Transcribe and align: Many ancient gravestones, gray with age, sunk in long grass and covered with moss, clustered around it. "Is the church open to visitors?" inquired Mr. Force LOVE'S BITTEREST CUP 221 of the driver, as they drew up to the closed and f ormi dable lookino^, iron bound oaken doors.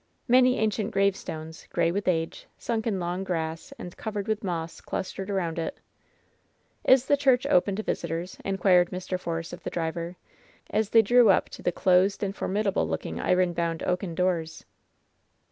Many 0.27 0.57
ancient 0.57 0.89
gravestones, 0.89 1.67
gray 1.71 1.91
with 1.91 2.07
age, 2.07 2.47
sunk 2.57 2.87
in 2.87 2.99
long 2.99 3.23
grass 3.23 3.71
and 3.77 3.95
covered 3.95 4.27
with 4.27 4.43
moss, 4.43 4.81
clustered 4.81 5.29
around 5.29 5.59
it. 5.59 5.79
"Is 6.83 7.05
the 7.05 7.15
church 7.15 7.45
open 7.45 7.75
to 7.75 7.83
visitors?" 7.83 8.39
inquired 8.43 8.89
Mr. 8.89 9.19
Force 9.19 9.51
LOVE'S 9.53 9.61
BITTEREST 9.63 9.93
CUP 9.93 9.93
221 10.69 10.79
of 10.79 10.85
the 10.87 10.89
driver, 10.89 10.89
as 10.89 10.89
they 10.89 11.01
drew 11.03 11.29
up 11.29 11.49
to 11.49 11.61
the 11.61 11.71
closed 11.71 12.23
and 12.23 12.33
f 12.33 12.39
ormi 12.39 12.63
dable 12.63 12.89
lookino^, 12.89 13.21
iron 13.23 13.53
bound 13.53 13.83
oaken 13.83 14.15
doors. 14.15 14.65